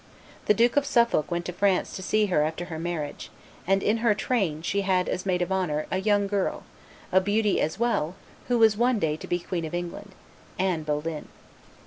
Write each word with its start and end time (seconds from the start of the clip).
The 0.47 0.55
Duke 0.55 0.77
of 0.77 0.85
Suffolk 0.87 1.29
went 1.29 1.45
to 1.45 1.53
France 1.53 1.95
to 1.95 2.01
see 2.01 2.25
her 2.25 2.41
after 2.41 2.65
her 2.65 2.79
marriage, 2.79 3.29
and 3.67 3.83
in 3.83 3.97
her 3.97 4.15
train 4.15 4.63
she 4.63 4.81
had 4.81 5.07
as 5.07 5.27
maid 5.27 5.43
of 5.43 5.51
honor 5.51 5.85
a 5.91 5.99
young 5.99 6.25
girl, 6.25 6.63
a 7.11 7.21
beauty 7.21 7.61
as 7.61 7.77
well, 7.77 8.15
who 8.47 8.57
was 8.57 8.75
one 8.75 8.97
day 8.97 9.15
to 9.15 9.27
be 9.27 9.37
Queen 9.37 9.63
of 9.63 9.75
England 9.75 10.13
Anne 10.57 10.81
Boleyn. 10.81 11.27